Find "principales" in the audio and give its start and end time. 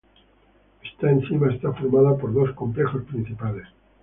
3.03-3.67